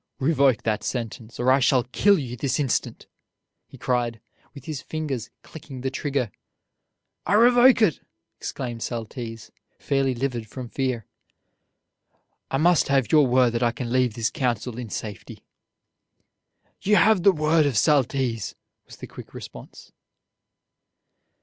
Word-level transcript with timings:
"Revoke 0.17 0.63
that 0.63 0.83
sentence, 0.83 1.39
or 1.39 1.51
I 1.51 1.59
shall 1.59 1.83
kill 1.83 2.17
you 2.17 2.35
this 2.35 2.59
instant!" 2.59 3.05
he 3.67 3.77
cried, 3.77 4.19
with 4.55 4.65
his 4.65 4.81
fingers 4.81 5.29
clicking 5.43 5.81
the 5.81 5.91
trigger. 5.91 6.31
"I 7.27 7.33
revoke 7.33 7.83
it!" 7.83 7.99
exclaimed 8.39 8.81
Saltese, 8.81 9.51
fairly 9.77 10.15
livid 10.15 10.47
from 10.47 10.69
fear. 10.69 11.05
"I 12.49 12.57
must 12.57 12.87
have 12.87 13.11
your 13.11 13.27
word 13.27 13.51
that 13.51 13.61
I 13.61 13.71
can 13.71 13.93
leave 13.93 14.15
this 14.15 14.31
council 14.31 14.79
in 14.79 14.89
safety." 14.89 15.43
"You 16.81 16.95
have 16.95 17.21
the 17.21 17.31
word 17.31 17.67
of 17.67 17.77
Saltese," 17.77 18.55
was 18.87 18.95
the 18.97 19.05
quick 19.05 19.35
response. 19.35 19.91